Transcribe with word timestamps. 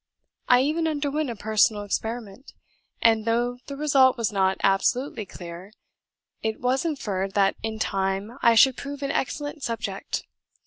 I 0.49 0.61
even 0.61 0.87
underwent 0.87 1.29
a 1.29 1.35
personal 1.35 1.83
experiment; 1.83 2.53
and 3.03 3.23
though 3.25 3.59
the 3.67 3.75
result 3.77 4.17
was 4.17 4.31
not 4.31 4.57
absolutely 4.63 5.27
clear, 5.27 5.71
it 6.41 6.59
was 6.59 6.85
inferred 6.85 7.33
that 7.35 7.55
in 7.61 7.77
time 7.77 8.39
I 8.41 8.55
should 8.55 8.77
prove 8.77 9.03
an 9.03 9.11
excellent 9.11 9.61
subject. 9.61 10.23